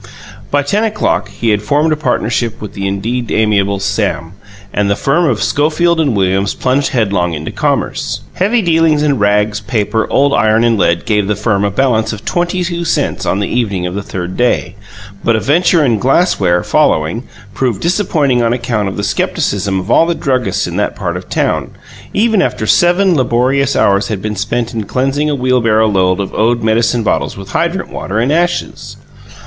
[0.49, 4.31] By ten o'clock he had formed a partnership with the indeed amiable Sam,
[4.73, 8.21] and the firm of Schofield and Williams plunged headlong into commerce.
[8.33, 12.25] Heavy dealings in rags, paper, old iron and lead gave the firm a balance of
[12.25, 14.75] twenty two cents on the evening of the third day;
[15.23, 17.21] but a venture in glassware, following,
[17.53, 21.29] proved disappointing on account of the scepticism of all the druggists in that part of
[21.29, 21.75] town,
[22.11, 26.63] even after seven laborious hours had been spent in cleansing a wheelbarrow load of old
[26.63, 28.97] medicine bottles with hydrant water and ashes.